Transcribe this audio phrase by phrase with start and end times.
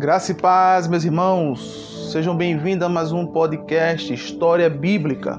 [0.00, 2.08] Graça e paz, meus irmãos.
[2.10, 5.38] Sejam bem-vindos a mais um podcast História Bíblica.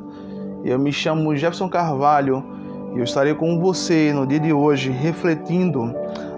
[0.64, 2.46] Eu me chamo Jefferson Carvalho
[2.94, 5.92] e eu estarei com você no dia de hoje refletindo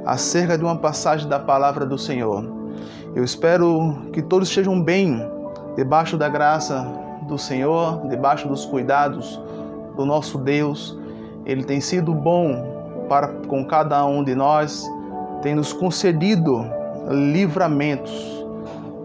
[0.06, 2.50] acerca de uma passagem da palavra do Senhor.
[3.14, 5.20] Eu espero que todos estejam bem
[5.76, 6.90] debaixo da graça
[7.28, 9.38] do Senhor, debaixo dos cuidados
[9.98, 10.98] do nosso Deus.
[11.46, 14.90] Ele tem sido bom para com cada um de nós,
[15.42, 16.66] tem nos concedido
[17.10, 18.12] livramentos.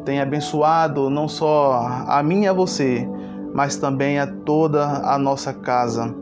[0.05, 3.07] Tem abençoado não só a mim e a você,
[3.53, 6.15] mas também a toda a nossa casa.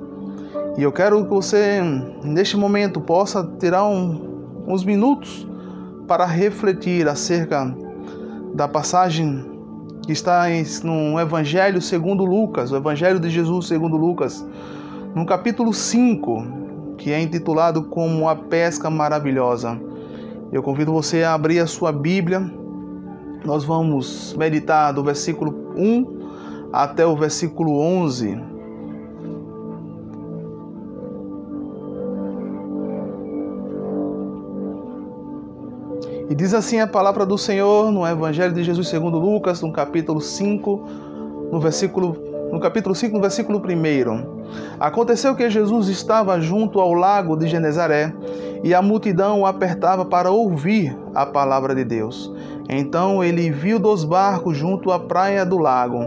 [0.76, 1.80] E eu quero que você,
[2.22, 5.46] neste momento, possa tirar um, uns minutos
[6.06, 7.74] para refletir acerca
[8.54, 9.44] da passagem
[10.04, 10.44] que está
[10.84, 14.46] no Evangelho segundo Lucas, o Evangelho de Jesus segundo Lucas,
[15.14, 19.80] no capítulo 5, que é intitulado como a pesca maravilhosa.
[20.52, 22.40] Eu convido você a abrir a sua Bíblia.
[23.44, 28.56] Nós vamos meditar do versículo 1 até o versículo 11.
[36.28, 40.20] E diz assim a palavra do Senhor no Evangelho de Jesus segundo Lucas, no capítulo
[40.20, 40.84] 5,
[41.52, 44.78] no versículo no capítulo 5, no versículo 1.
[44.78, 48.12] Aconteceu que Jesus estava junto ao lago de Genezaré
[48.62, 52.32] e a multidão o apertava para ouvir a palavra de Deus.
[52.68, 56.00] Então ele viu dois barcos junto à praia do lago.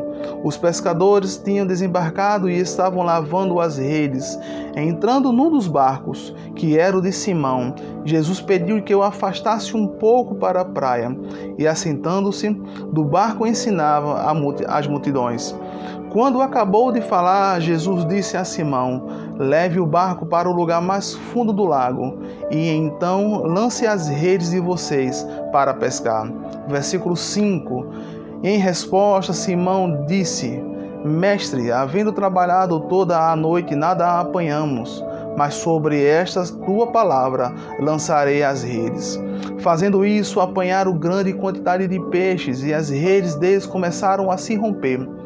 [0.43, 4.37] Os pescadores tinham desembarcado e estavam lavando as redes.
[4.75, 9.87] Entrando num dos barcos, que era o de Simão, Jesus pediu que o afastasse um
[9.87, 11.15] pouco para a praia
[11.57, 12.49] e, assentando-se,
[12.91, 14.21] do barco ensinava
[14.67, 15.55] as multidões.
[16.11, 19.05] Quando acabou de falar, Jesus disse a Simão:
[19.37, 22.17] Leve o barco para o lugar mais fundo do lago
[22.49, 26.27] e então lance as redes de vocês para pescar.
[26.67, 27.85] Versículo 5.
[28.41, 30.59] Em resposta, Simão disse:
[31.05, 35.05] Mestre, havendo trabalhado toda a noite, nada apanhamos,
[35.37, 39.19] mas sobre esta tua palavra lançarei as redes.
[39.59, 45.18] Fazendo isso, apanharam grande quantidade de peixes e as redes deles começaram a se romper.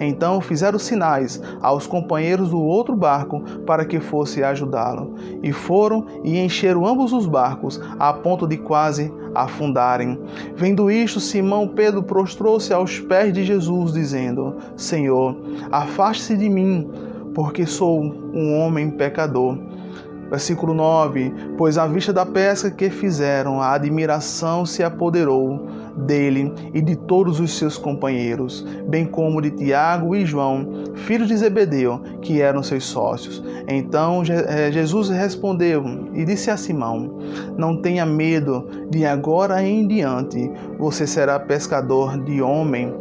[0.00, 5.14] Então fizeram sinais aos companheiros do outro barco para que fosse ajudá-lo.
[5.42, 10.18] E foram e encheram ambos os barcos, a ponto de quase afundarem.
[10.56, 15.36] Vendo isto, Simão Pedro prostrou-se aos pés de Jesus, dizendo: Senhor,
[15.70, 16.90] afaste-se de mim,
[17.34, 19.58] porque sou um homem pecador.
[20.30, 25.66] Versículo 9: Pois à vista da pesca que fizeram, a admiração se apoderou
[26.06, 31.36] dele e de todos os seus companheiros, bem como de Tiago e João, filhos de
[31.36, 33.42] Zebedeu, que eram seus sócios.
[33.66, 37.18] Então eh, Jesus respondeu e disse a Simão:
[37.56, 42.92] Não tenha medo, de agora em diante você será pescador de homem.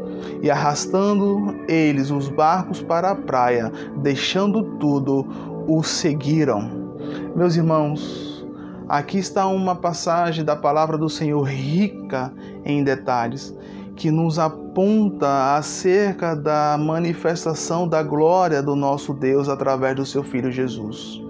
[0.42, 5.26] E arrastando eles os barcos para a praia, deixando tudo,
[5.68, 6.88] o seguiram.
[7.36, 8.47] Meus irmãos,
[8.90, 12.34] Aqui está uma passagem da palavra do Senhor rica
[12.64, 13.54] em detalhes,
[13.98, 20.50] que nos aponta acerca da manifestação da glória do nosso Deus através do seu Filho
[20.50, 21.22] Jesus.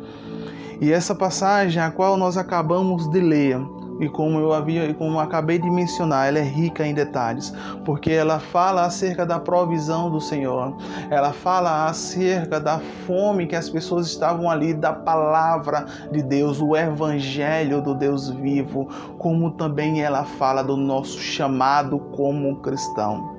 [0.79, 3.59] E essa passagem, a qual nós acabamos de ler,
[3.99, 7.53] e como eu havia, como acabei de mencionar, ela é rica em detalhes,
[7.83, 10.75] porque ela fala acerca da provisão do Senhor.
[11.09, 16.75] Ela fala acerca da fome que as pessoas estavam ali da palavra de Deus, o
[16.75, 18.87] evangelho do Deus vivo,
[19.17, 23.37] como também ela fala do nosso chamado como cristão.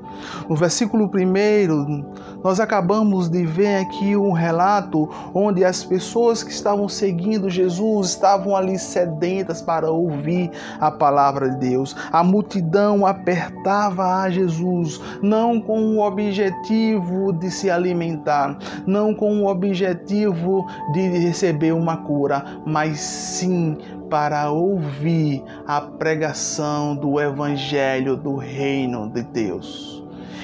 [0.49, 6.89] No versículo 1, nós acabamos de ver aqui um relato onde as pessoas que estavam
[6.89, 11.97] seguindo Jesus estavam ali sedentas para ouvir a palavra de Deus.
[12.13, 19.47] A multidão apertava a Jesus, não com o objetivo de se alimentar, não com o
[19.47, 23.77] objetivo de receber uma cura, mas sim
[24.09, 29.97] para ouvir a pregação do Evangelho do Reino de Deus.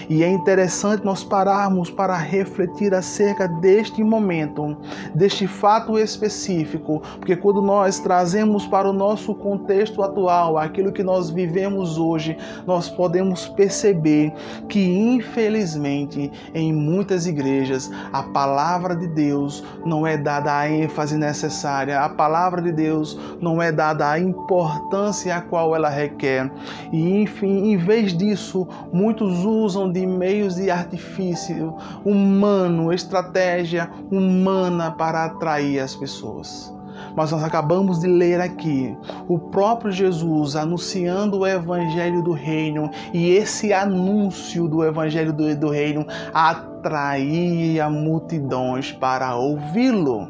[0.08, 4.76] E é interessante nós pararmos para refletir acerca deste momento,
[5.14, 11.30] deste fato específico, porque quando nós trazemos para o nosso contexto atual aquilo que nós
[11.30, 12.36] vivemos hoje,
[12.66, 14.32] nós podemos perceber
[14.68, 22.00] que, infelizmente, em muitas igrejas, a palavra de Deus não é dada a ênfase necessária,
[22.00, 26.50] a palavra de Deus não é dada a importância a qual ela requer.
[26.92, 35.24] E, enfim, em vez disso, muitos usam de meios de artifício humano, estratégia humana para
[35.24, 36.74] atrair as pessoas.
[37.16, 38.96] Mas nós acabamos de ler aqui
[39.28, 45.70] o próprio Jesus anunciando o evangelho do reino e esse anúncio do evangelho do, do
[45.70, 50.28] reino atraía multidões para ouvi-lo.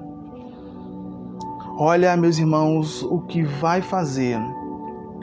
[1.79, 4.39] Olha, meus irmãos, o que vai fazer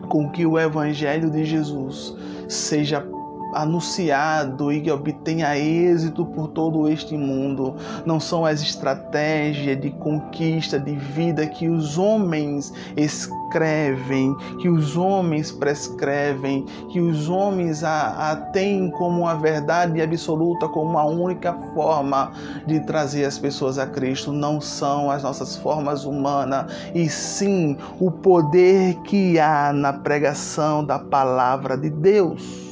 [0.10, 2.16] com que o evangelho de Jesus
[2.50, 3.08] seja
[3.54, 7.76] anunciado e que obtenha êxito por todo este mundo.
[8.06, 15.52] Não são as estratégias de conquista de vida que os homens escrevem, que os homens
[15.52, 22.32] prescrevem, que os homens a, a têm como a verdade absoluta, como a única forma
[22.66, 24.32] de trazer as pessoas a Cristo.
[24.32, 31.00] Não são as nossas formas humanas, e sim o poder que há na pregação da
[31.00, 32.71] palavra de Deus.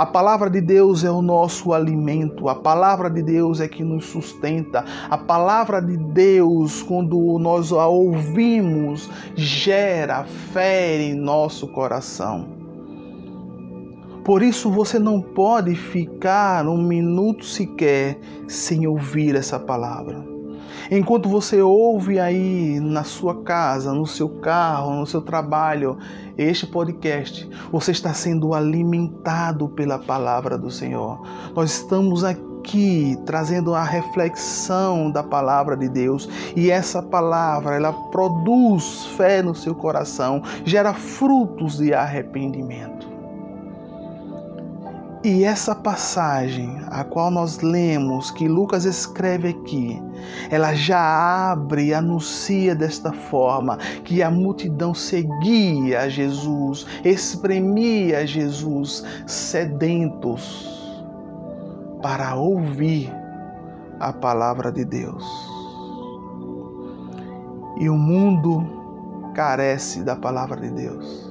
[0.00, 4.06] A palavra de Deus é o nosso alimento, a palavra de Deus é que nos
[4.06, 12.48] sustenta, a palavra de Deus, quando nós a ouvimos, gera fé em nosso coração.
[14.24, 18.18] Por isso você não pode ficar um minuto sequer
[18.48, 20.29] sem ouvir essa palavra.
[20.92, 25.96] Enquanto você ouve aí na sua casa, no seu carro, no seu trabalho,
[26.36, 31.24] este podcast, você está sendo alimentado pela palavra do Senhor.
[31.54, 39.06] Nós estamos aqui trazendo a reflexão da palavra de Deus e essa palavra ela produz
[39.16, 42.99] fé no seu coração, gera frutos de arrependimento.
[45.22, 50.02] E essa passagem, a qual nós lemos, que Lucas escreve aqui,
[50.50, 60.66] ela já abre e anuncia desta forma que a multidão seguia Jesus, espremia Jesus, sedentos
[62.00, 63.12] para ouvir
[63.98, 65.22] a palavra de Deus.
[67.78, 68.66] E o mundo
[69.34, 71.29] carece da palavra de Deus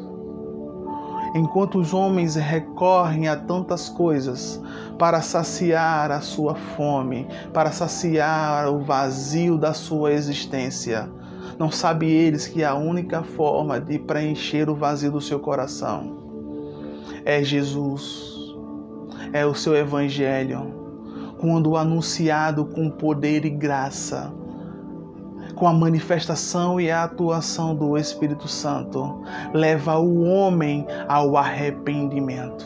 [1.33, 4.61] enquanto os homens recorrem a tantas coisas
[4.97, 11.09] para saciar a sua fome, para saciar o vazio da sua existência.
[11.57, 16.17] Não sabe eles que a única forma de preencher o vazio do seu coração
[17.25, 18.55] é Jesus,
[19.33, 20.73] é o seu evangelho,
[21.37, 24.33] quando anunciado com poder e graça
[25.59, 29.21] com a manifestação e a atuação do Espírito Santo,
[29.53, 32.65] leva o homem ao arrependimento,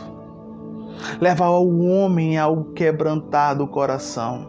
[1.19, 4.45] leva o homem ao quebrantado coração.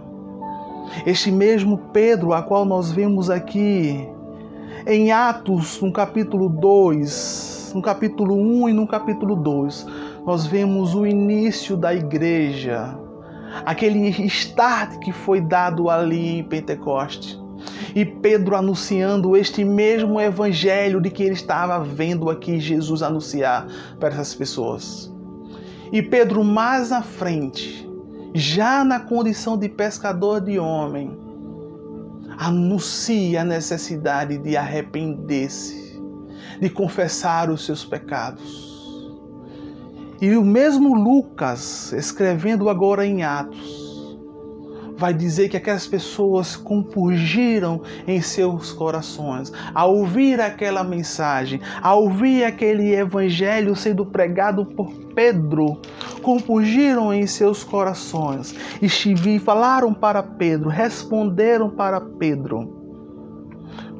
[1.06, 4.06] Este mesmo Pedro, a qual nós vemos aqui
[4.86, 9.86] em Atos, no capítulo 2, no capítulo 1 e no capítulo 2,
[10.26, 12.94] nós vemos o início da igreja,
[13.64, 17.42] aquele start que foi dado ali em Pentecoste
[17.94, 23.66] e Pedro anunciando este mesmo evangelho de que ele estava vendo aqui Jesus anunciar
[23.98, 25.12] para essas pessoas.
[25.92, 27.88] E Pedro, mais à frente,
[28.34, 31.16] já na condição de pescador de homem,
[32.36, 36.02] anuncia a necessidade de arrepender-se,
[36.60, 38.74] de confessar os seus pecados.
[40.20, 43.83] E o mesmo Lucas, escrevendo agora em Atos,
[44.96, 49.52] vai dizer que aquelas pessoas compungiram em seus corações.
[49.74, 55.80] Ao ouvir aquela mensagem, ao ouvir aquele evangelho sendo pregado por Pedro,
[56.22, 58.54] compungiram em seus corações.
[58.80, 58.88] E
[59.38, 62.84] falaram para Pedro, responderam para Pedro: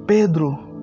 [0.06, 0.74] Pedro,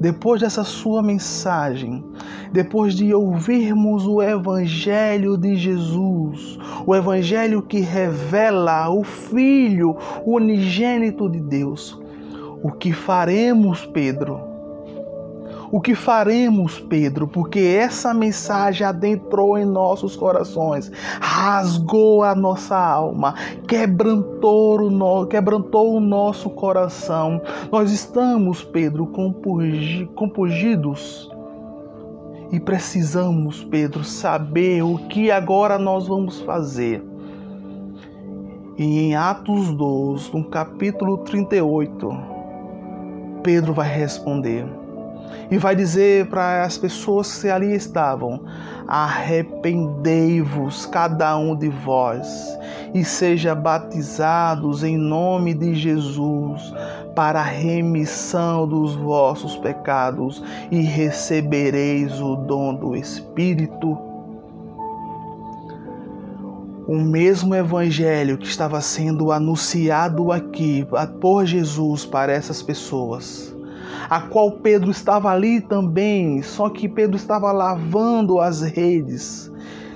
[0.00, 2.02] depois dessa sua mensagem,
[2.50, 11.40] depois de ouvirmos o Evangelho de Jesus, o Evangelho que revela o Filho unigênito de
[11.40, 12.00] Deus,
[12.62, 14.49] o que faremos, Pedro?
[15.72, 17.28] O que faremos, Pedro?
[17.28, 23.36] Porque essa mensagem adentrou em nossos corações, rasgou a nossa alma,
[23.68, 25.26] quebrantou o, no...
[25.26, 27.40] quebrantou o nosso coração.
[27.70, 29.06] Nós estamos, Pedro,
[30.16, 31.30] compungidos
[32.50, 37.00] e precisamos, Pedro, saber o que agora nós vamos fazer.
[38.76, 42.10] E em Atos 2, no capítulo 38,
[43.44, 44.79] Pedro vai responder
[45.50, 48.44] e vai dizer para as pessoas que ali estavam:
[48.86, 52.56] Arrependei-vos, cada um de vós,
[52.94, 56.72] e seja batizados em nome de Jesus
[57.14, 63.98] para a remissão dos vossos pecados, e recebereis o dom do Espírito.
[66.86, 70.86] O mesmo evangelho que estava sendo anunciado aqui
[71.20, 73.54] por Jesus para essas pessoas
[74.08, 79.50] a qual Pedro estava ali também, só que Pedro estava lavando as redes.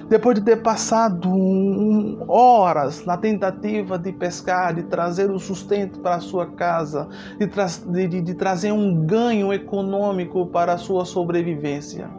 [0.08, 6.16] Depois de ter passado um, horas na tentativa de pescar, de trazer o sustento para
[6.16, 7.08] a sua casa,
[7.38, 12.10] de, tra de, de trazer um ganho econômico para a sua sobrevivência,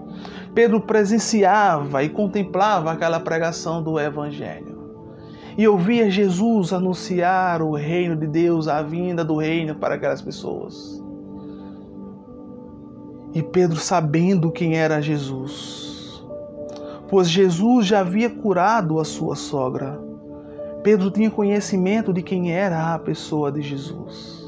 [0.54, 4.76] Pedro presenciava e contemplava aquela pregação do Evangelho
[5.58, 11.05] e ouvia Jesus anunciar o reino de Deus, a vinda do reino para aquelas pessoas.
[13.36, 16.26] E Pedro, sabendo quem era Jesus,
[17.10, 20.00] pois Jesus já havia curado a sua sogra,
[20.82, 24.42] Pedro tinha conhecimento de quem era a pessoa de Jesus.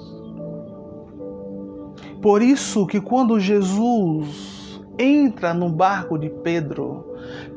[2.22, 7.07] Por isso que quando Jesus entra no barco de Pedro,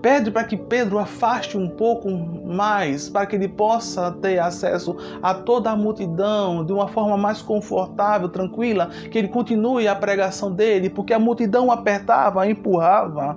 [0.02, 5.35] Pede para que Pedro afaste um pouco mais, para que ele possa ter acesso a
[5.35, 10.88] toda a multidão de uma forma mais confortável, tranquila, que ele continue a pregação dele,
[10.88, 13.37] porque a multidão apertava, empurrava,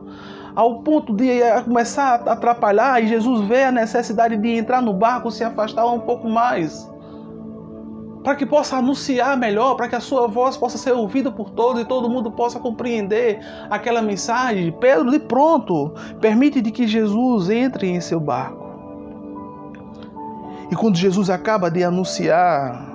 [0.55, 5.32] ao ponto de começar a atrapalhar, e Jesus vê a necessidade de entrar no barco,
[5.32, 6.92] se afastar um pouco mais
[8.23, 11.81] para que possa anunciar melhor, para que a sua voz possa ser ouvida por todos
[11.81, 13.39] e todo mundo possa compreender
[13.69, 14.71] aquela mensagem.
[14.71, 18.63] Pedro, de pronto, permite de que Jesus entre em seu barco.
[20.71, 22.89] E quando Jesus acaba de anunciar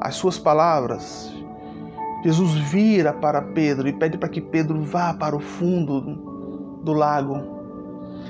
[0.00, 1.32] as suas palavras,
[2.24, 7.40] Jesus vira para Pedro e pede para que Pedro vá para o fundo do lago,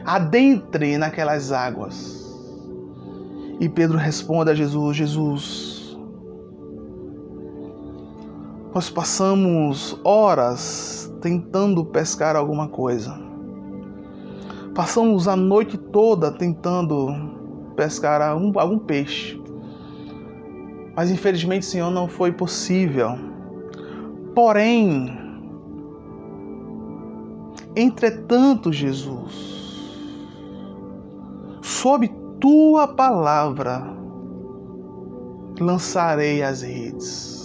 [0.04, 2.20] adentre naquelas águas.
[3.58, 5.81] E Pedro responde a Jesus: Jesus,
[8.74, 13.14] nós passamos horas tentando pescar alguma coisa.
[14.74, 17.08] Passamos a noite toda tentando
[17.76, 19.38] pescar algum, algum peixe.
[20.96, 23.10] Mas infelizmente, Senhor, não foi possível.
[24.34, 25.18] Porém,
[27.76, 29.32] entretanto, Jesus,
[31.60, 32.08] sob
[32.40, 33.82] tua palavra
[35.60, 37.41] lançarei as redes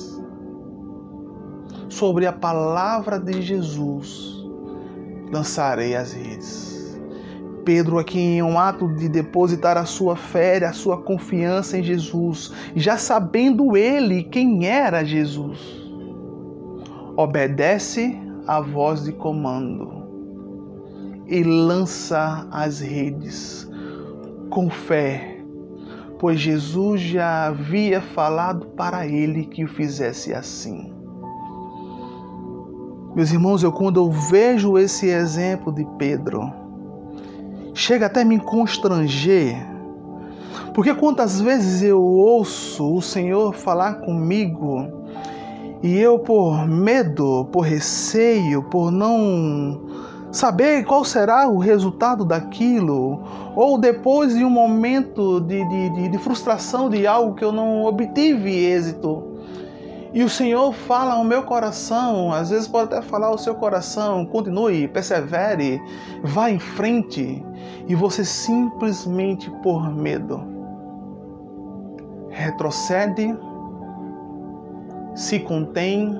[1.89, 4.37] sobre a palavra de Jesus
[5.31, 6.77] lançarei as redes.
[7.65, 12.53] Pedro, aqui em um ato de depositar a sua fé, a sua confiança em Jesus,
[12.75, 15.59] já sabendo ele quem era Jesus,
[17.17, 18.17] obedece
[18.47, 19.97] à voz de comando
[21.27, 23.69] e lança as redes
[24.49, 25.41] com fé,
[26.19, 30.96] pois Jesus já havia falado para ele que o fizesse assim.
[33.17, 36.53] Meus irmãos, eu quando eu vejo esse exemplo de Pedro,
[37.73, 39.57] chega até me constranger,
[40.71, 44.87] porque quantas vezes eu ouço o Senhor falar comigo
[45.81, 49.81] e eu, por medo, por receio, por não
[50.31, 53.23] saber qual será o resultado daquilo,
[53.55, 58.53] ou depois de um momento de, de, de, frustração de algo que eu não obtive
[58.53, 59.36] êxito,
[60.13, 64.25] e o Senhor fala ao meu coração, às vezes pode até falar ao seu coração,
[64.25, 65.81] continue, persevere,
[66.23, 67.43] vá em frente,
[67.87, 70.57] e você simplesmente por medo
[72.29, 73.35] retrocede,
[75.15, 76.15] se contém,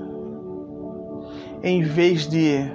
[1.61, 2.69] em vez de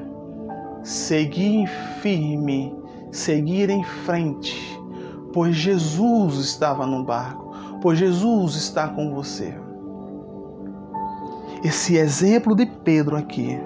[0.83, 1.67] seguir
[2.01, 2.75] firme,
[3.11, 4.81] seguir em frente,
[5.33, 9.62] pois Jesus estava no barco, pois Jesus está com você.
[11.65, 13.57] Esse exemplo de Pedro aqui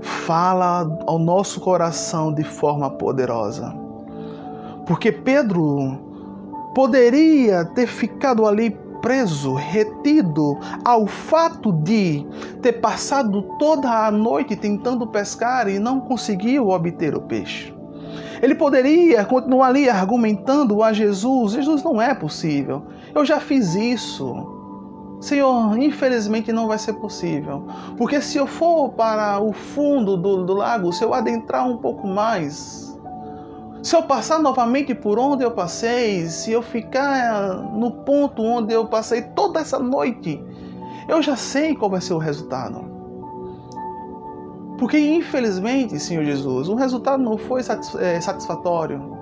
[0.00, 3.72] fala ao nosso coração de forma poderosa.
[4.84, 5.96] Porque Pedro
[6.74, 12.26] poderia ter ficado ali preso, retido ao fato de
[12.60, 17.72] ter passado toda a noite tentando pescar e não conseguiu obter o peixe.
[18.42, 22.82] Ele poderia continuar ali argumentando a Jesus: Jesus não é possível,
[23.14, 24.59] eu já fiz isso.
[25.20, 27.66] Senhor, infelizmente não vai ser possível,
[27.98, 32.06] porque se eu for para o fundo do, do, lago, se eu adentrar um pouco
[32.06, 32.98] mais,
[33.82, 38.86] se eu passar novamente por onde eu passei, se eu ficar no ponto onde eu
[38.86, 40.42] passei toda essa noite,
[41.06, 42.88] eu já sei qual vai ser o resultado.
[44.78, 47.60] Porque infelizmente, Senhor Jesus, o resultado não foi
[47.98, 49.19] é, satisfatório.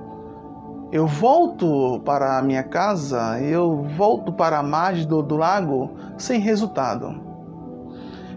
[0.90, 6.40] Eu volto para a minha casa, eu volto para a margem do, do lago sem
[6.40, 7.20] resultado.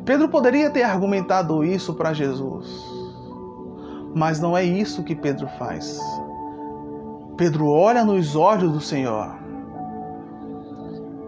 [0.03, 2.67] Pedro poderia ter argumentado isso para Jesus,
[4.13, 5.97] mas não é isso que Pedro faz.
[7.37, 9.33] Pedro olha nos olhos do Senhor,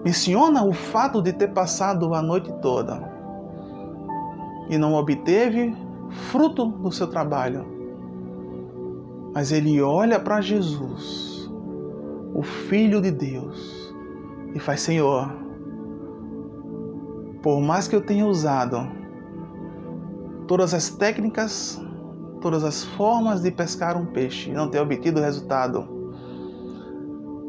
[0.04, 3.14] menciona o fato de ter passado a noite toda
[4.70, 5.74] e não obteve
[6.30, 7.73] fruto do seu trabalho.
[9.34, 11.52] Mas ele olha para Jesus,
[12.34, 13.94] o Filho de Deus,
[14.54, 15.28] e faz: Senhor,
[17.42, 18.88] por mais que eu tenha usado
[20.48, 21.82] todas as técnicas,
[22.42, 25.88] todas as formas de pescar um peixe e não ter obtido resultado,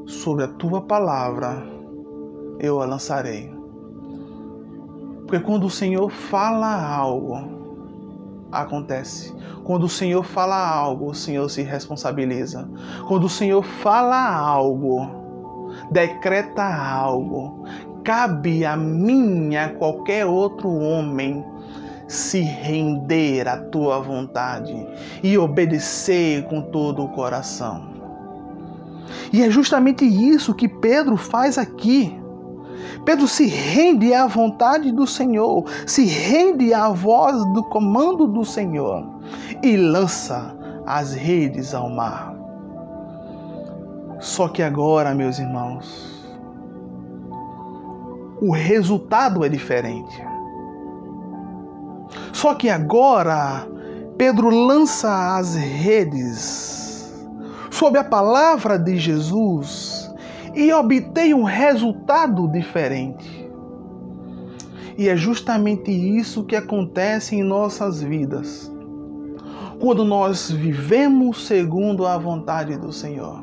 [0.07, 1.62] sobre a tua palavra
[2.59, 3.53] eu a lançarei.
[5.26, 7.63] Porque quando o Senhor fala algo,
[8.61, 9.34] acontece.
[9.64, 12.68] Quando o Senhor fala algo, o Senhor se responsabiliza.
[13.08, 15.08] Quando o Senhor fala algo,
[15.90, 17.64] decreta algo,
[18.04, 21.44] cabe a mim, a qualquer outro homem,
[22.06, 24.87] se render à tua vontade
[25.23, 27.94] e obedecer com todo o coração.
[29.32, 32.16] E é justamente isso que Pedro faz aqui.
[33.05, 39.05] Pedro se rende à vontade do Senhor, se rende à voz do comando do Senhor
[39.62, 42.35] e lança as redes ao mar.
[44.21, 46.14] Só que agora, meus irmãos,
[48.41, 50.23] o resultado é diferente.
[52.33, 53.67] Só que agora
[54.17, 57.12] Pedro lança as redes
[57.71, 60.03] sob a palavra de Jesus
[60.54, 63.50] e obtém um resultado diferente.
[64.96, 68.73] E é justamente isso que acontece em nossas vidas.
[69.80, 73.42] Quando nós vivemos segundo a vontade do Senhor,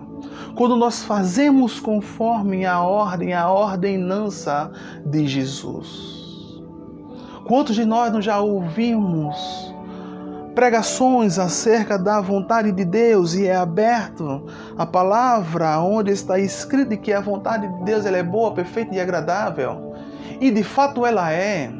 [0.55, 4.71] quando nós fazemos conforme a ordem, a ordenança
[5.05, 6.61] de Jesus.
[7.45, 9.71] Quantos de nós não já ouvimos
[10.55, 14.46] pregações acerca da vontade de Deus e é aberto
[14.77, 19.00] a palavra onde está escrito que a vontade de Deus ela é boa, perfeita e
[19.00, 19.94] agradável.
[20.40, 21.72] E de fato ela é.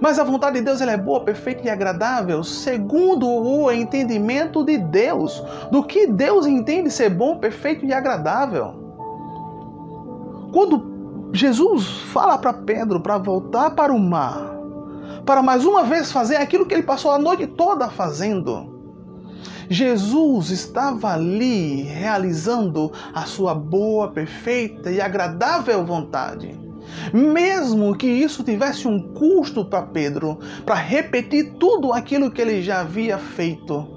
[0.00, 4.78] Mas a vontade de Deus ela é boa, perfeita e agradável segundo o entendimento de
[4.78, 8.74] Deus, do que Deus entende ser bom, perfeito e agradável.
[10.52, 14.55] Quando Jesus fala para Pedro para voltar para o mar,
[15.26, 18.74] para mais uma vez fazer aquilo que ele passou a noite toda fazendo.
[19.68, 26.56] Jesus estava ali realizando a sua boa, perfeita e agradável vontade.
[27.12, 32.80] Mesmo que isso tivesse um custo para Pedro, para repetir tudo aquilo que ele já
[32.80, 33.95] havia feito,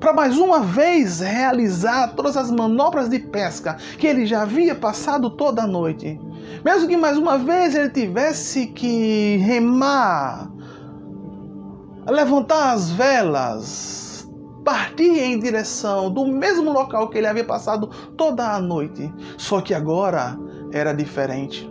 [0.00, 5.28] para mais uma vez realizar todas as manobras de pesca que ele já havia passado
[5.28, 6.18] toda a noite.
[6.64, 10.50] Mesmo que mais uma vez ele tivesse que remar,
[12.08, 14.28] levantar as velas,
[14.64, 19.12] partir em direção do mesmo local que ele havia passado toda a noite.
[19.36, 20.38] Só que agora
[20.72, 21.70] era diferente.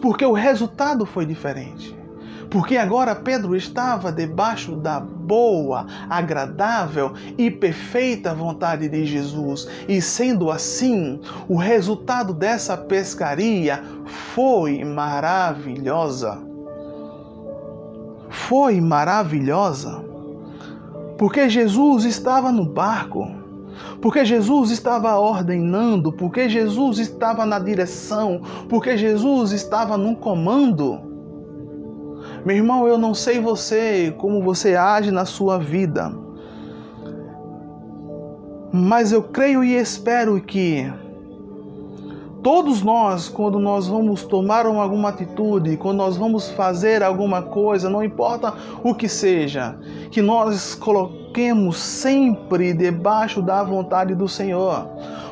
[0.00, 2.03] Porque o resultado foi diferente.
[2.54, 9.66] Porque agora Pedro estava debaixo da boa, agradável e perfeita vontade de Jesus.
[9.88, 16.40] E sendo assim, o resultado dessa pescaria foi maravilhosa.
[18.28, 20.04] Foi maravilhosa.
[21.18, 23.42] Porque Jesus estava no barco
[24.00, 31.13] porque Jesus estava ordenando, porque Jesus estava na direção, porque Jesus estava no comando.
[32.44, 36.12] Meu irmão, eu não sei você, como você age na sua vida,
[38.70, 40.92] mas eu creio e espero que
[42.42, 48.04] todos nós, quando nós vamos tomar alguma atitude, quando nós vamos fazer alguma coisa, não
[48.04, 48.52] importa
[48.82, 49.78] o que seja,
[50.10, 50.74] que nós
[51.34, 54.86] coloquemos sempre debaixo da vontade do Senhor.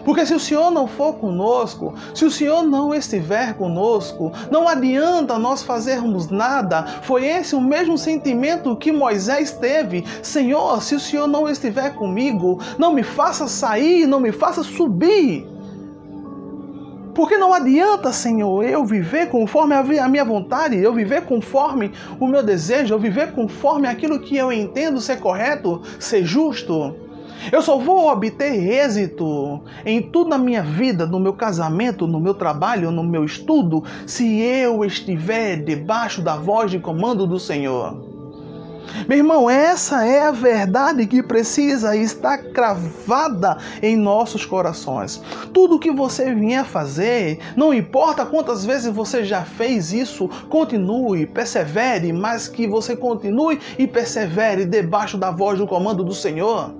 [0.05, 5.39] Porque se o Senhor não for conosco, se o Senhor não estiver conosco, não adianta
[5.39, 6.83] nós fazermos nada.
[7.03, 10.05] Foi esse o mesmo sentimento que Moisés teve.
[10.25, 15.47] Senhor, se o Senhor não estiver comigo, não me faça sair, não me faça subir.
[17.15, 22.43] Porque não adianta, Senhor, eu viver conforme a minha vontade, eu viver conforme o meu
[22.43, 26.95] desejo, eu viver conforme aquilo que eu entendo ser correto, ser justo.
[27.51, 32.35] Eu só vou obter êxito em tudo na minha vida, no meu casamento, no meu
[32.35, 38.22] trabalho, no meu estudo, se eu estiver debaixo da voz de comando do Senhor.
[39.09, 45.23] Meu irmão, essa é a verdade que precisa estar cravada em nossos corações.
[45.53, 52.13] Tudo que você vier fazer, não importa quantas vezes você já fez isso, continue, persevere,
[52.13, 56.75] mas que você continue e persevere debaixo da voz do comando do Senhor.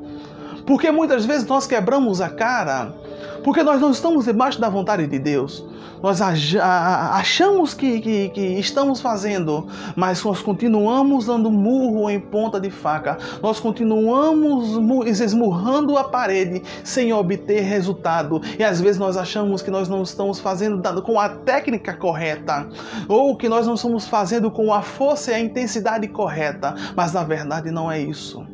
[0.67, 2.95] Porque muitas vezes nós quebramos a cara
[3.43, 5.65] Porque nós não estamos debaixo da vontade de Deus.
[6.03, 12.71] Nós achamos que, que, que, estamos fazendo, mas nós continuamos dando murro em ponta de
[12.71, 13.19] faca.
[13.41, 14.77] Nós continuamos
[15.21, 18.41] esmurrando a parede sem obter resultado.
[18.59, 22.69] E às vezes nós achamos que nós não estamos fazendo com a técnica correta,
[23.09, 26.75] ou que nós não estamos fazendo com a força e a intensidade correta.
[26.97, 28.45] Mas na verdade não é isso.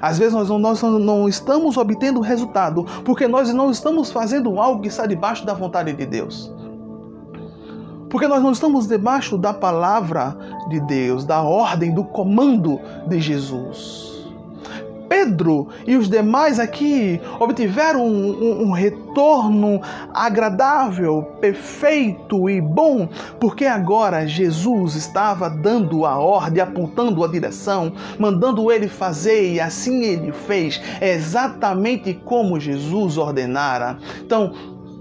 [0.00, 4.82] Às vezes nós não, nós não estamos obtendo resultado porque nós não estamos fazendo algo
[4.82, 6.52] que está debaixo da vontade de Deus.
[8.08, 10.36] Porque nós não estamos debaixo da palavra
[10.68, 14.19] de Deus, da ordem, do comando de Jesus.
[15.10, 19.82] Pedro e os demais aqui obtiveram um, um, um, retorno
[20.14, 23.08] agradável, perfeito e bom,
[23.40, 30.04] porque agora Jesus estava dando a ordem, apontando a direção, mandando ele fazer, e assim
[30.04, 33.98] ele fez, exatamente como Jesus ordenara.
[34.24, 34.52] Então,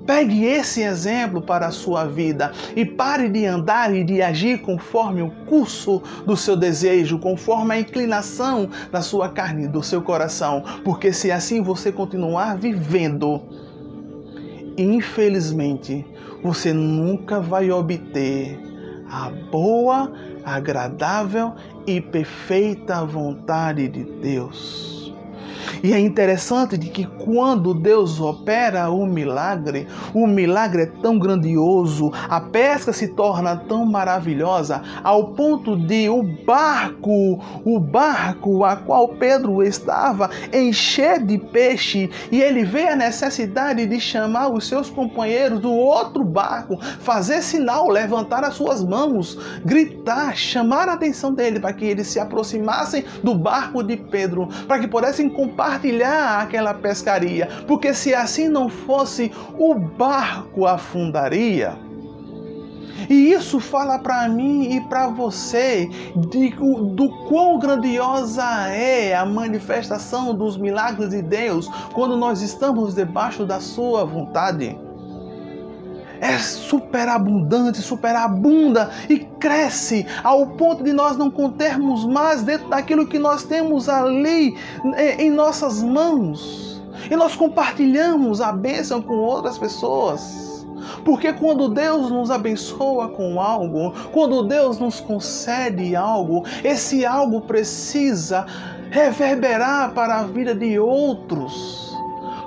[0.09, 5.21] Pegue esse exemplo para a sua vida e pare de andar e de agir conforme
[5.21, 11.13] o curso do seu desejo, conforme a inclinação da sua carne, do seu coração, porque
[11.13, 13.39] se assim você continuar vivendo,
[14.75, 16.03] infelizmente,
[16.41, 18.59] você nunca vai obter
[19.11, 20.11] a boa,
[20.43, 21.53] agradável
[21.85, 25.08] e perfeita vontade de Deus.
[25.83, 32.11] E é interessante de que quando Deus opera o milagre, o milagre é tão grandioso,
[32.27, 39.09] a pesca se torna tão maravilhosa, ao ponto de o barco, o barco a qual
[39.09, 45.59] Pedro estava, encher de peixe, e ele vê a necessidade de chamar os seus companheiros
[45.59, 51.73] do outro barco, fazer sinal, levantar as suas mãos, gritar, chamar a atenção dele para
[51.73, 57.49] que eles se aproximassem do barco de Pedro, para que pudessem compartilhar compartilhar aquela pescaria,
[57.67, 61.77] porque se assim não fosse, o barco afundaria.
[63.09, 70.33] E isso fala para mim e para você de, do quão grandiosa é a manifestação
[70.33, 74.77] dos milagres de Deus quando nós estamos debaixo da Sua vontade
[76.21, 83.19] é superabundante, superabunda e cresce ao ponto de nós não contermos mais dentro daquilo que
[83.19, 84.57] nós temos ali
[84.95, 86.81] é, em nossas mãos.
[87.09, 90.65] E nós compartilhamos a bênção com outras pessoas.
[91.05, 98.45] Porque quando Deus nos abençoa com algo, quando Deus nos concede algo, esse algo precisa
[98.89, 101.88] reverberar para a vida de outros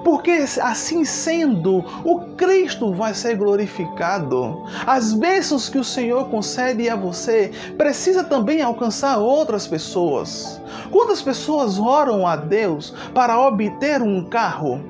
[0.04, 4.62] porque assim sendo, o Cristo vai ser glorificado.
[4.86, 10.60] As bênçãos que o Senhor concede a você precisa também alcançar outras pessoas.
[10.90, 14.80] Quantas pessoas oram a Deus para obter um carro?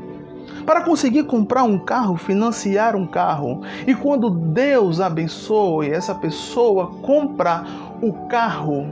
[0.64, 3.62] Para conseguir comprar um carro, financiar um carro.
[3.87, 7.64] E quando Deus abençoe, essa pessoa compra
[8.01, 8.87] o carro,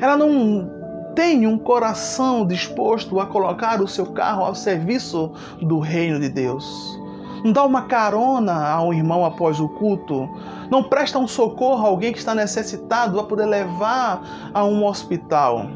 [0.00, 0.75] ela não
[1.16, 7.00] tem um coração disposto a colocar o seu carro ao serviço do reino de Deus.
[7.42, 10.28] Não dá uma carona a um irmão após o culto.
[10.70, 15.66] Não presta um socorro a alguém que está necessitado a poder levar a um hospital.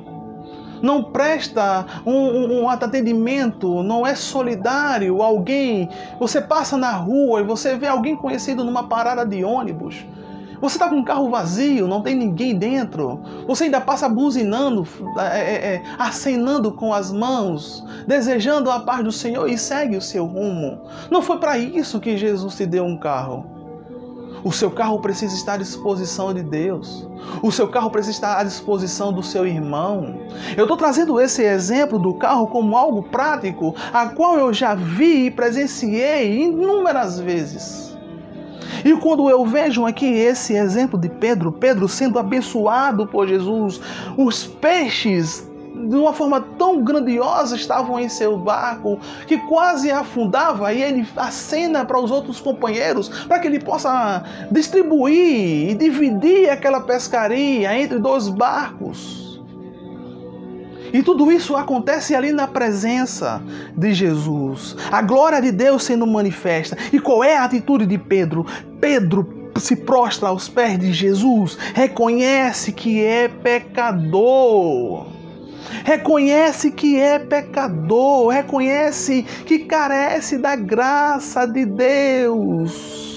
[0.83, 5.89] Não presta um, um, um atendimento, não é solidário alguém.
[6.19, 10.05] Você passa na rua e você vê alguém conhecido numa parada de ônibus
[10.61, 13.21] você está com um carro vazio, não tem ninguém dentro.
[13.47, 14.87] Você ainda passa buzinando,
[15.19, 20.03] é, é, é, acenando com as mãos, desejando a paz do Senhor e segue o
[20.03, 20.83] seu rumo.
[21.11, 23.59] Não foi para isso que Jesus te deu um carro.
[24.43, 27.07] O seu carro precisa estar à disposição de Deus.
[27.43, 30.19] O seu carro precisa estar à disposição do seu irmão.
[30.57, 35.27] Eu estou trazendo esse exemplo do carro como algo prático, a qual eu já vi
[35.27, 37.90] e presenciei inúmeras vezes.
[38.85, 43.81] E quando eu vejo aqui esse exemplo de Pedro, Pedro sendo abençoado por Jesus,
[44.17, 45.49] os peixes
[45.89, 51.85] de uma forma tão grandiosa estavam em seu barco que quase afundava e ele acena
[51.85, 58.29] para os outros companheiros para que ele possa distribuir e dividir aquela pescaria entre dois
[58.29, 59.30] barcos.
[60.93, 63.43] E tudo isso acontece ali na presença
[63.77, 64.77] de Jesus.
[64.91, 66.77] A glória de Deus sendo manifesta.
[66.93, 68.47] E qual é a atitude de Pedro?
[68.81, 75.07] Pedro se prostra aos pés de Jesus, reconhece que é pecador.
[75.85, 83.10] Reconhece que é pecador, reconhece que carece da graça de Deus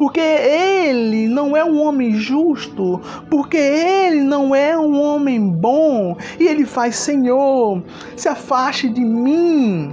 [0.00, 6.48] porque ele não é um homem justo, porque ele não é um homem bom, e
[6.48, 7.82] ele faz: Senhor,
[8.16, 9.92] se afaste de mim,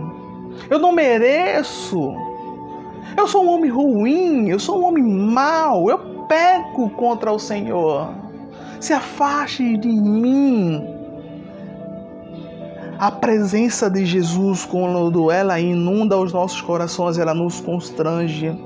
[0.70, 2.16] eu não mereço.
[3.18, 8.08] Eu sou um homem ruim, eu sou um homem mau, eu peco contra o Senhor.
[8.80, 10.97] Se afaste de mim.
[13.00, 18.60] A presença de Jesus, quando ela inunda os nossos corações, ela nos constrange,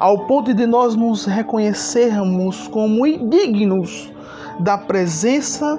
[0.00, 4.10] ao ponto de nós nos reconhecermos como indignos
[4.60, 5.78] da presença,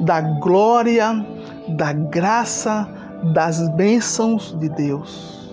[0.00, 1.24] da glória,
[1.68, 2.86] da graça,
[3.32, 5.50] das bênçãos de Deus.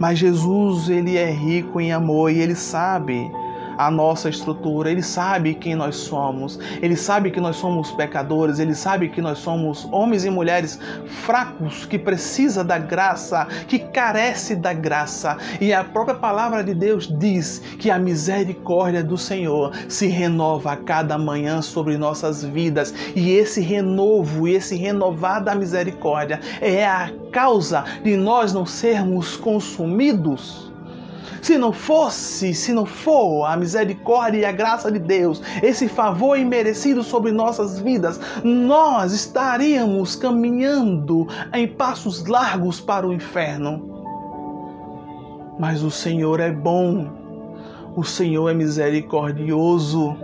[0.00, 3.30] Mas Jesus, ele é rico em amor e ele sabe
[3.78, 8.74] a nossa estrutura, Ele sabe quem nós somos, Ele sabe que nós somos pecadores, Ele
[8.74, 10.78] sabe que nós somos homens e mulheres
[11.24, 15.36] fracos, que precisa da graça, que carece da graça.
[15.60, 20.76] E a própria palavra de Deus diz que a misericórdia do Senhor se renova a
[20.76, 22.94] cada manhã sobre nossas vidas.
[23.14, 30.65] E esse renovo, esse renovar da misericórdia é a causa de nós não sermos consumidos
[31.42, 36.38] se não fosse, se não for a misericórdia e a graça de Deus, esse favor
[36.38, 43.94] imerecido sobre nossas vidas, nós estaríamos caminhando em passos largos para o inferno.
[45.58, 47.10] Mas o Senhor é bom,
[47.96, 50.16] o Senhor é misericordioso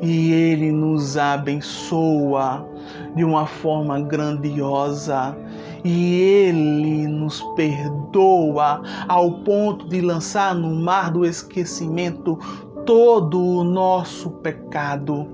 [0.00, 2.66] e Ele nos abençoa
[3.14, 5.36] de uma forma grandiosa
[5.84, 12.38] e Ele nos perdoa ao ponto de lançar no mar do esquecimento
[12.86, 15.26] todo o nosso pecado.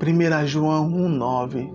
[0.00, 1.72] 1 João 1,9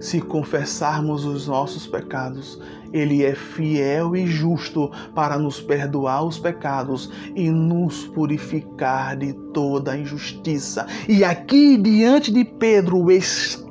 [0.00, 2.60] Se confessarmos os nossos pecados,
[2.92, 9.96] Ele é fiel e justo para nos perdoar os pecados e nos purificar de toda
[9.96, 10.86] injustiça.
[11.08, 13.65] E aqui diante de Pedro está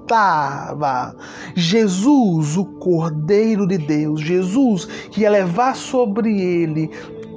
[1.55, 6.89] Jesus, o Cordeiro de Deus, Jesus que ia levar sobre ele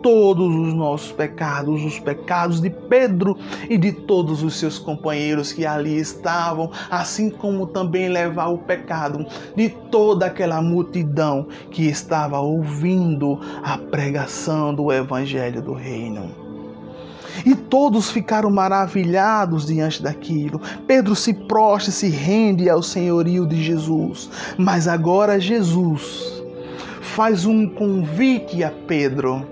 [0.02, 3.36] todos os nossos pecados, os pecados de Pedro
[3.68, 9.26] e de todos os seus companheiros que ali estavam, assim como também levar o pecado
[9.56, 16.47] de toda aquela multidão que estava ouvindo a pregação do Evangelho do Reino.
[17.44, 20.60] E todos ficaram maravilhados diante daquilo.
[20.86, 24.30] Pedro se prostra e se rende ao senhorio de Jesus.
[24.56, 26.42] Mas agora Jesus
[27.00, 29.46] faz um convite a Pedro.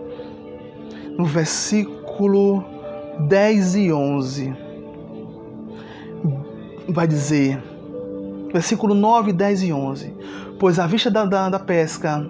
[1.16, 2.64] No versículo
[3.20, 4.55] 10 e 11,
[6.88, 7.62] vai dizer,
[8.53, 10.14] versículo 9, 10 e 11:
[10.59, 12.29] Pois à vista da, da, da pesca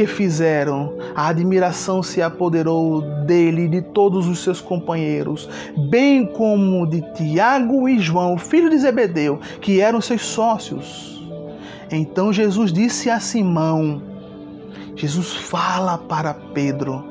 [0.00, 5.46] que fizeram, a admiração se apoderou dele e de todos os seus companheiros,
[5.90, 11.22] bem como de Tiago e João, filho de Zebedeu, que eram seus sócios.
[11.90, 14.00] Então Jesus disse a Simão:
[14.96, 17.04] Jesus fala para Pedro: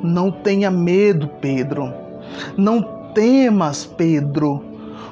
[0.00, 1.92] Não tenha medo, Pedro.
[2.56, 4.62] Não temas, Pedro,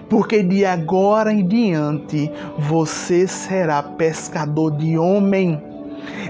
[0.09, 5.72] porque de agora em diante você será pescador de homem.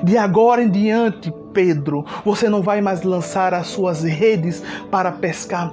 [0.02, 5.72] De agora em diante, Pedro, você não vai mais lançar as suas redes para pescar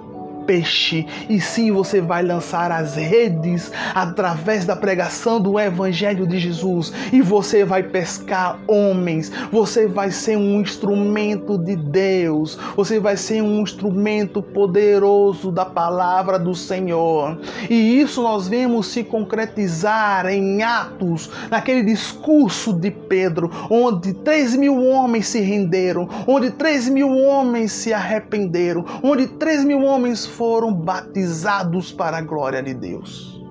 [0.49, 6.91] peixe, e sim você vai lançar as redes através da pregação do Evangelho de Jesus,
[7.13, 13.43] e você vai pescar homens, você vai ser um instrumento de Deus, você vai ser
[13.43, 17.39] um instrumento poderoso da palavra do Senhor.
[17.69, 24.83] E isso nós vemos se concretizar em Atos, naquele discurso de Pedro, onde 3 mil
[24.83, 31.91] homens se renderam, onde 3 mil homens se arrependeram, onde 3 mil homens foram batizados
[31.91, 33.43] para a glória de Deus.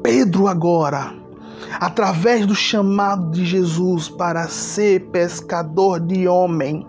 [0.00, 1.12] Pedro, agora,
[1.80, 6.86] através do chamado de Jesus para ser pescador de homem,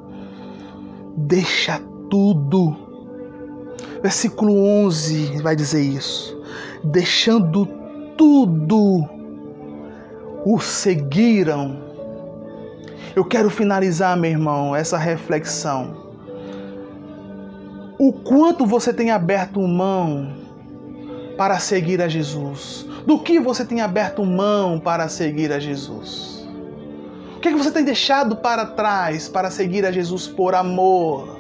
[1.18, 2.76] deixa tudo.
[4.04, 6.40] Versículo 11 vai dizer isso.
[6.84, 7.66] Deixando
[8.16, 9.10] tudo,
[10.46, 11.82] o seguiram.
[13.16, 16.03] Eu quero finalizar, meu irmão, essa reflexão
[18.06, 20.36] o quanto você tem aberto mão
[21.38, 22.86] para seguir a Jesus?
[23.08, 26.46] Do que você tem aberto mão para seguir a Jesus?
[27.38, 31.40] O que, é que você tem deixado para trás para seguir a Jesus por amor,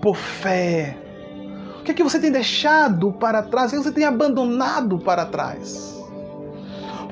[0.00, 0.96] por fé?
[1.80, 3.72] O que, é que você tem deixado para trás?
[3.72, 6.00] O que você tem abandonado para trás?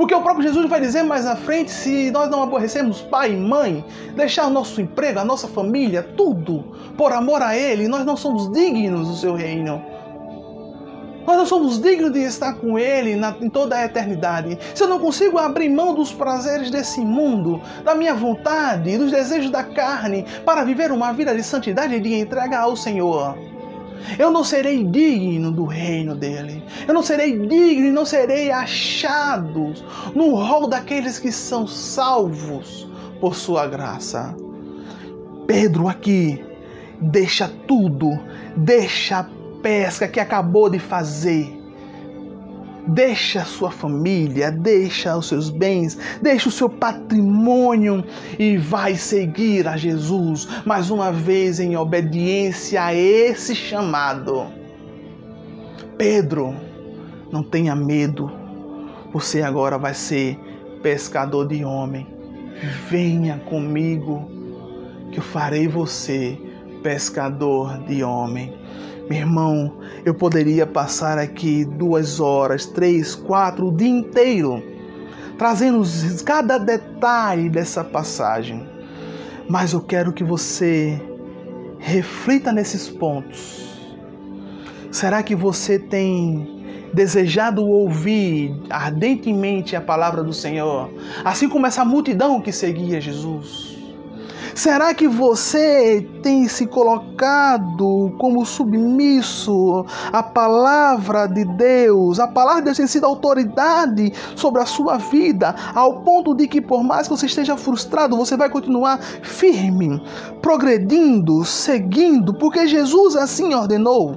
[0.00, 3.36] Porque o próprio Jesus vai dizer mais à frente: se nós não aborrecemos pai e
[3.36, 3.84] mãe,
[4.16, 6.64] deixar o nosso emprego, a nossa família, tudo,
[6.96, 9.84] por amor a Ele, nós não somos dignos do seu reino.
[11.26, 14.58] Nós não somos dignos de estar com Ele na, em toda a eternidade.
[14.74, 19.50] Se eu não consigo abrir mão dos prazeres desse mundo, da minha vontade, dos desejos
[19.50, 23.36] da carne, para viver uma vida de santidade e de entrega ao Senhor,
[24.18, 26.62] eu não serei digno do reino dele.
[26.86, 29.72] Eu não serei digno e não serei achado
[30.14, 32.88] no rol daqueles que são salvos
[33.20, 34.34] por sua graça.
[35.46, 36.44] Pedro aqui
[37.00, 38.18] deixa tudo,
[38.56, 39.26] deixa a
[39.62, 41.59] pesca que acabou de fazer.
[42.86, 48.04] Deixa a sua família, deixa os seus bens, deixa o seu patrimônio
[48.38, 54.46] e vai seguir a Jesus mais uma vez em obediência a esse chamado.
[55.98, 56.54] Pedro,
[57.30, 58.30] não tenha medo,
[59.12, 60.38] você agora vai ser
[60.82, 62.06] pescador de homem.
[62.88, 64.28] Venha comigo,
[65.12, 66.38] que eu farei você
[66.82, 68.52] pescador de homem.
[69.10, 69.72] Meu irmão,
[70.04, 74.62] eu poderia passar aqui duas horas, três, quatro, o dia inteiro,
[75.36, 75.82] trazendo
[76.24, 78.64] cada detalhe dessa passagem.
[79.48, 81.02] Mas eu quero que você
[81.80, 83.68] reflita nesses pontos.
[84.92, 90.88] Será que você tem desejado ouvir ardentemente a palavra do Senhor,
[91.24, 93.69] assim como essa multidão que seguia Jesus?
[94.60, 102.20] Será que você tem se colocado como submisso à palavra de Deus?
[102.20, 106.60] A palavra de Deus tem sido autoridade sobre a sua vida, ao ponto de que,
[106.60, 109.98] por mais que você esteja frustrado, você vai continuar firme,
[110.42, 114.14] progredindo, seguindo, porque Jesus assim ordenou.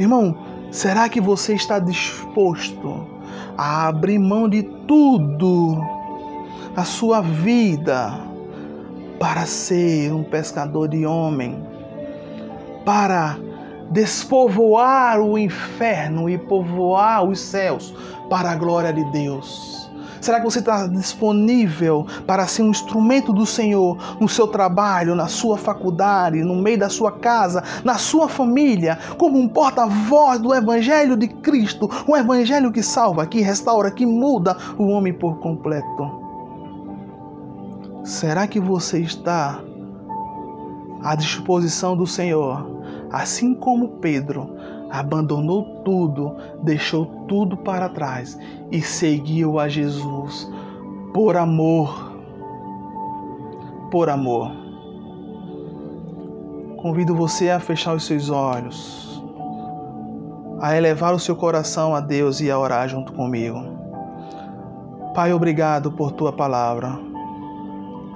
[0.00, 0.34] Irmão,
[0.70, 3.06] será que você está disposto
[3.58, 5.78] a abrir mão de tudo,
[6.74, 8.25] a sua vida,
[9.18, 11.62] para ser um pescador de homem,
[12.84, 13.38] para
[13.90, 17.94] despovoar o inferno e povoar os céus
[18.28, 19.76] para a glória de Deus?
[20.20, 25.28] Será que você está disponível para ser um instrumento do Senhor no seu trabalho, na
[25.28, 31.16] sua faculdade, no meio da sua casa, na sua família, como um porta-voz do Evangelho
[31.16, 36.25] de Cristo, um Evangelho que salva, que restaura, que muda o homem por completo?
[38.06, 39.60] Será que você está
[41.02, 42.64] à disposição do Senhor,
[43.10, 44.48] assim como Pedro
[44.88, 48.38] abandonou tudo, deixou tudo para trás
[48.70, 50.48] e seguiu a Jesus
[51.12, 52.16] por amor?
[53.90, 54.52] Por amor.
[56.76, 59.20] Convido você a fechar os seus olhos,
[60.60, 63.60] a elevar o seu coração a Deus e a orar junto comigo.
[65.12, 67.15] Pai, obrigado por tua palavra.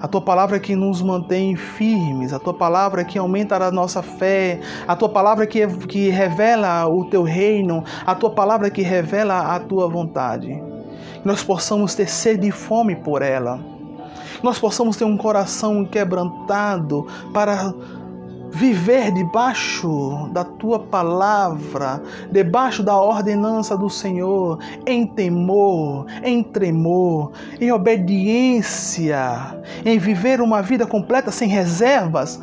[0.01, 4.59] A tua palavra que nos mantém firmes, a tua palavra que aumenta a nossa fé,
[4.89, 9.61] a tua palavra que, que revela o teu reino, a tua palavra que revela a
[9.61, 10.49] tua vontade.
[11.21, 13.61] Que nós possamos ter sede e fome por ela.
[14.39, 17.75] Que nós possamos ter um coração quebrantado para
[18.51, 27.71] viver debaixo da tua palavra, debaixo da ordenança do Senhor, em temor, em tremor, em
[27.73, 29.27] obediência,
[29.85, 32.41] em viver uma vida completa sem reservas,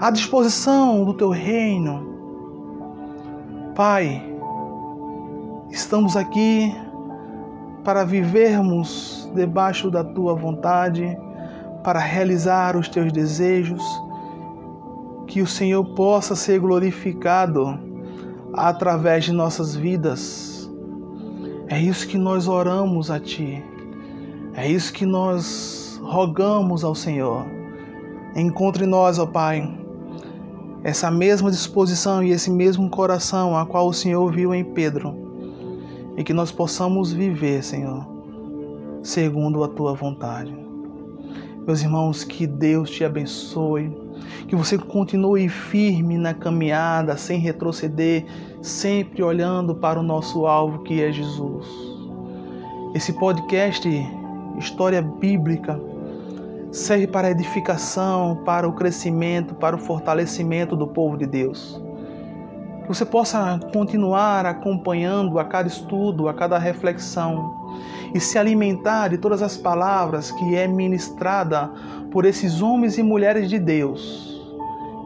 [0.00, 2.10] à disposição do teu reino.
[3.74, 4.22] Pai,
[5.70, 6.74] estamos aqui
[7.84, 11.16] para vivermos debaixo da tua vontade
[11.82, 13.82] para realizar os teus desejos,
[15.26, 17.78] que o Senhor possa ser glorificado
[18.52, 20.70] através de nossas vidas.
[21.68, 23.64] É isso que nós oramos a Ti,
[24.54, 27.46] é isso que nós rogamos ao Senhor.
[28.36, 29.78] Encontre nós, ó Pai,
[30.84, 35.14] essa mesma disposição e esse mesmo coração a qual o Senhor viu em Pedro,
[36.16, 38.06] e que nós possamos viver, Senhor,
[39.02, 40.54] segundo a Tua vontade.
[41.66, 43.96] Meus irmãos, que Deus te abençoe,
[44.48, 48.26] que você continue firme na caminhada, sem retroceder,
[48.60, 51.66] sempre olhando para o nosso alvo que é Jesus.
[52.94, 53.88] Esse podcast,
[54.58, 55.80] História Bíblica,
[56.72, 61.80] serve para a edificação, para o crescimento, para o fortalecimento do povo de Deus.
[62.82, 67.61] Que você possa continuar acompanhando a cada estudo, a cada reflexão
[68.14, 71.70] e se alimentar de todas as palavras que é ministrada
[72.10, 74.40] por esses homens e mulheres de Deus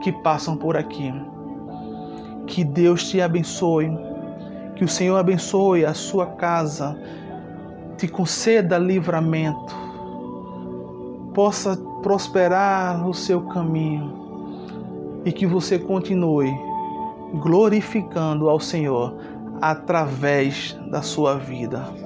[0.02, 1.12] que passam por aqui.
[2.46, 3.90] Que Deus te abençoe,
[4.74, 6.96] que o Senhor abençoe a sua casa,
[7.96, 9.74] te conceda livramento,
[11.34, 14.26] possa prosperar no seu caminho
[15.24, 16.52] e que você continue
[17.34, 19.16] glorificando ao Senhor
[19.60, 22.05] através da sua vida.